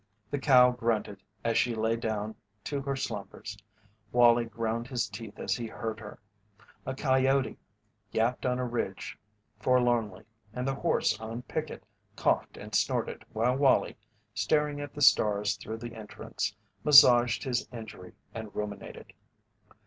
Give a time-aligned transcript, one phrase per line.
[0.31, 3.55] The cow grunted as she lay down to her slumbers
[4.11, 6.17] Wallie ground his teeth as he heard her.
[6.87, 7.59] A coyote
[8.11, 9.19] yapped on a ridge
[9.59, 11.83] forlornly and the horse on picket
[12.15, 13.99] coughed and snorted while Wallie,
[14.33, 19.13] staring at the stars through the entrance, massaged his injury and ruminated.